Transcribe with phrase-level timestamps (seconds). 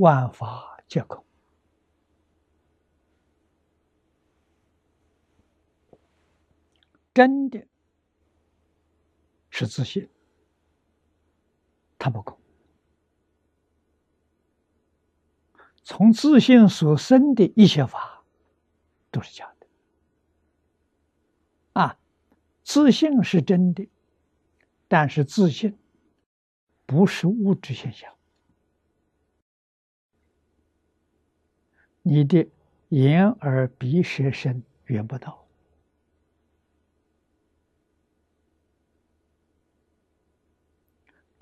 [0.00, 1.22] 万法皆空。
[7.12, 7.66] 真的
[9.50, 10.08] 是自信，
[11.98, 12.38] 它不空。
[15.82, 18.24] 从自信所生的一切法，
[19.10, 19.66] 都是假的。
[21.74, 21.98] 啊，
[22.62, 23.86] 自信是真的，
[24.88, 25.78] 但是自信
[26.86, 28.16] 不是物质现象。
[32.02, 32.48] 你的
[32.88, 35.46] 眼耳鼻舌身缘不到。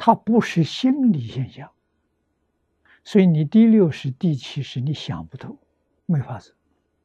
[0.00, 1.72] 它不是心理现象，
[3.02, 5.58] 所以你第六识、第七识你想不透，
[6.06, 6.54] 没法子，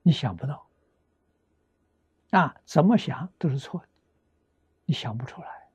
[0.03, 0.67] 你想不到，
[2.29, 3.87] 啊，怎么想都是错的，
[4.85, 5.67] 你想不出来，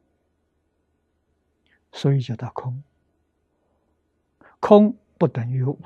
[1.91, 2.83] 所以叫它空。
[4.61, 5.77] 空不等于无，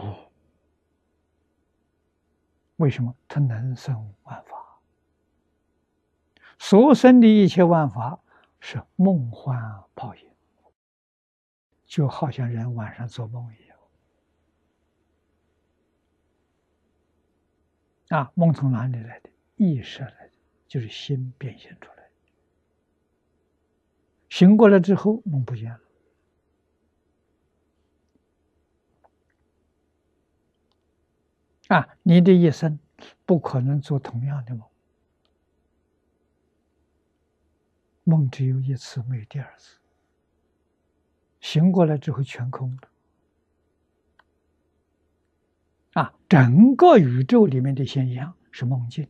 [2.82, 3.14] 为什么？
[3.28, 3.94] 它能生
[4.24, 4.80] 万法，
[6.58, 8.18] 所生的一切万法
[8.58, 10.28] 是梦幻泡影。
[11.86, 13.66] 就好像人晚上做梦一
[18.08, 19.30] 样，啊，梦从哪里来的？
[19.54, 20.32] 意识来的，
[20.66, 22.10] 就是心变现出来的。
[24.28, 25.80] 醒过来之后，梦不见了，
[31.68, 32.78] 啊，你的一生
[33.24, 34.68] 不可能做同样的梦，
[38.04, 39.78] 梦只有一次，没有第二次。
[41.40, 42.78] 醒过来之后，全空了。
[45.94, 49.08] 啊，整个宇宙里面的现象是梦境。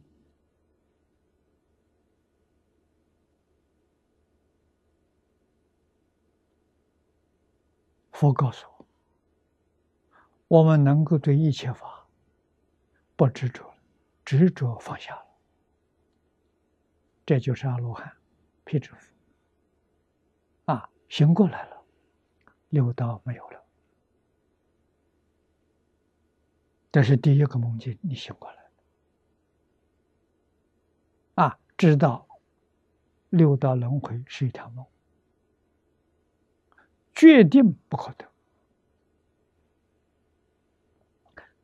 [8.13, 11.92] 佛告诉我，我们能够对一切法
[13.17, 13.75] 不执着，
[14.25, 15.27] 执着放下了，
[17.25, 18.13] 这就是阿罗汉、
[18.65, 20.73] 辟支佛。
[20.73, 21.83] 啊，醒过来了。
[22.71, 23.63] 六道没有了，
[26.91, 28.65] 这是第一个梦境，你醒过来
[31.35, 32.27] 啊，知道
[33.29, 34.87] 六道轮回是一条梦，
[37.13, 38.27] 决定不可得。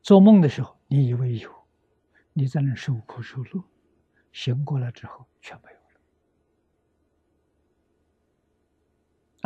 [0.03, 1.49] 做梦的时候，你以为有，
[2.33, 3.63] 你在那受苦受乐，
[4.31, 5.77] 醒过来之后全没有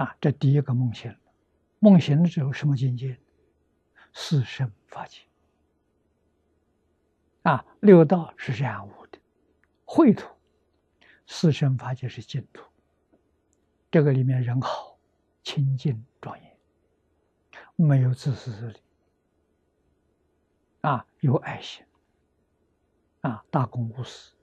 [0.02, 0.06] 了。
[0.06, 1.20] 啊，这第一个梦醒了。
[1.80, 3.20] 梦醒了之后，什么境界？
[4.14, 5.20] 四圣法界
[7.42, 9.20] 啊，六道是染污的
[9.86, 10.34] 秽土，
[11.28, 12.64] 四圣法界是净土。
[13.92, 14.98] 这个里面人好，
[15.44, 16.58] 清净庄严，
[17.76, 18.80] 没有自私自利
[20.84, 21.86] 啊，有爱心
[23.22, 24.34] 啊，大公无私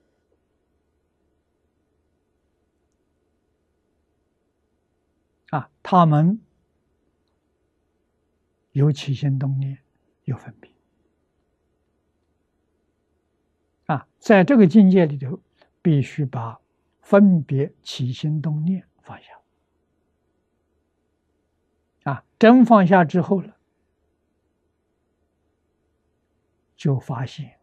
[5.50, 6.40] 啊，他们。
[8.72, 9.78] 有起心动念，
[10.26, 10.70] 有分别
[13.86, 15.40] 啊，在这个境界里头，
[15.82, 16.60] 必须把
[17.00, 19.40] 分别起心动念放下
[22.04, 23.56] 啊，真放下之后了，
[26.80, 27.60] 就发现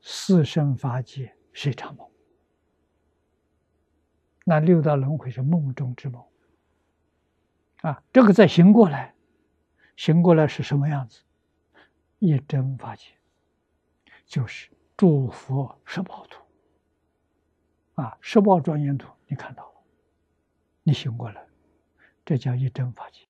[0.00, 2.08] 四生法界是一场梦，
[4.44, 6.24] 那六道轮回是梦中之梦
[7.80, 9.12] 啊，这个再醒过来。
[9.96, 11.22] 醒过来是什么样子？
[12.20, 13.06] 一真法界，
[14.24, 16.40] 就是诸佛十宝图
[18.00, 19.82] 啊，十宝庄严图，你看到了，
[20.84, 21.44] 你醒过来，
[22.24, 23.26] 这叫一真法界。